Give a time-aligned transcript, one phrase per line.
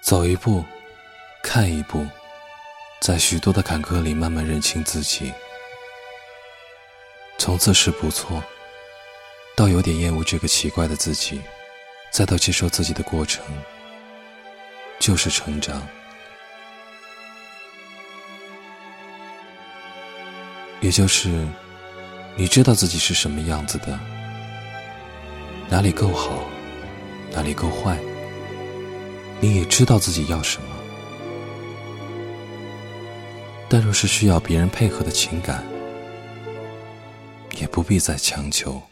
[0.00, 0.64] 走一步，
[1.42, 2.06] 看一步，
[3.00, 5.32] 在许多的坎坷里慢慢认清自己。
[7.38, 8.42] 从自视不错，
[9.54, 11.40] 到有点厌恶这个奇怪的自己，
[12.10, 13.44] 再到接受自己的过程，
[14.98, 15.86] 就是成长。
[20.80, 21.28] 也就是，
[22.36, 23.98] 你知道自己是什么样子的，
[25.68, 26.42] 哪里够好，
[27.32, 27.98] 哪里够坏，
[29.40, 30.68] 你也知道自己要什么。
[33.68, 35.64] 但若是需要别人配合的情感，
[37.56, 38.82] 也不必再强求。